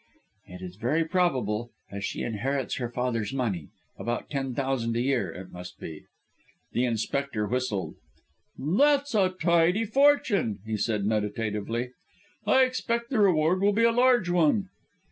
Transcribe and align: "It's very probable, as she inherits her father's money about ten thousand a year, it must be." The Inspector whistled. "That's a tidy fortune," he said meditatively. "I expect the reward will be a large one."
"It's 0.47 0.77
very 0.77 1.05
probable, 1.05 1.69
as 1.91 2.03
she 2.03 2.23
inherits 2.23 2.77
her 2.77 2.89
father's 2.89 3.31
money 3.33 3.69
about 3.99 4.31
ten 4.31 4.55
thousand 4.55 4.97
a 4.97 5.01
year, 5.01 5.31
it 5.31 5.51
must 5.51 5.79
be." 5.79 6.05
The 6.71 6.85
Inspector 6.85 7.45
whistled. 7.45 7.97
"That's 8.57 9.13
a 9.13 9.29
tidy 9.29 9.85
fortune," 9.85 10.57
he 10.65 10.75
said 10.75 11.05
meditatively. 11.05 11.91
"I 12.47 12.63
expect 12.63 13.11
the 13.11 13.19
reward 13.19 13.61
will 13.61 13.73
be 13.73 13.83
a 13.83 13.91
large 13.91 14.27
one." 14.27 14.69